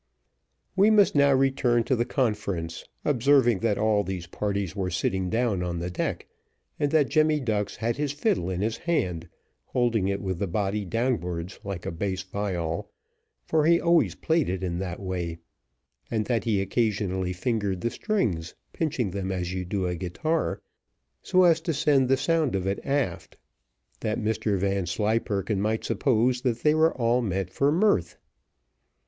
We 0.75 0.89
must 0.89 1.13
now 1.13 1.31
return 1.35 1.83
to 1.83 1.95
the 1.95 2.05
conference, 2.05 2.85
observing, 3.05 3.59
that 3.59 3.77
all 3.77 4.03
these 4.03 4.25
parties 4.25 4.75
were 4.75 4.89
sitting 4.89 5.29
down 5.29 5.61
on 5.61 5.77
the 5.77 5.91
deck, 5.91 6.25
and 6.79 6.89
that 6.89 7.07
Jemmy 7.09 7.39
Ducks 7.39 7.75
had 7.75 7.97
his 7.97 8.11
fiddle 8.11 8.49
in 8.49 8.61
his 8.61 8.77
hand, 8.77 9.29
holding 9.65 10.07
it 10.07 10.19
with 10.19 10.39
the 10.39 10.47
body 10.47 10.85
downwards 10.85 11.59
like 11.63 11.85
a 11.85 11.91
bass 11.91 12.23
viol, 12.23 12.89
for 13.45 13.67
he 13.67 13.79
always 13.79 14.15
played 14.15 14.49
it 14.49 14.63
in 14.63 14.79
that 14.79 14.99
way, 14.99 15.37
and 16.09 16.25
that 16.25 16.45
he 16.45 16.61
occasionally 16.63 17.31
fingered 17.31 17.81
the 17.81 17.91
strings, 17.91 18.55
pinching 18.73 19.11
them 19.11 19.31
as 19.31 19.53
you 19.53 19.65
do 19.65 19.85
a 19.85 19.95
guitar, 19.95 20.63
so 21.21 21.43
as 21.43 21.61
to 21.61 21.75
send 21.75 22.09
the 22.09 22.17
sound 22.17 22.55
of 22.55 22.65
it 22.65 22.79
aft, 22.83 23.37
that 23.99 24.17
Mr 24.17 24.57
Vanslyperken 24.57 25.61
might 25.61 25.83
suppose 25.83 26.41
that 26.41 26.61
they 26.63 26.73
were 26.73 26.95
all 26.97 27.21
met 27.21 27.51
for 27.51 27.71
mirth. 27.71 28.17